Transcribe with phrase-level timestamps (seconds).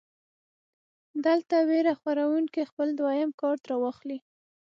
[1.25, 4.17] دلته وېره خوروونکے خپل دويم کارډ راواخلي-